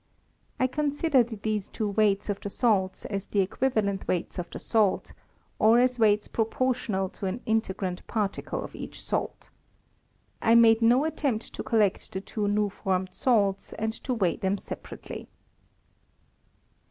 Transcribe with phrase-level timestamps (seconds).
[0.59, 4.57] I considered these two weights of the salts as the equi valent weights of the
[4.57, 5.13] salt,
[5.59, 9.51] or as weights proportional to an integrant particle of each salt.
[10.41, 14.57] I made no attempt to collect the two new formed salts and to weigh them
[14.57, 15.27] separately.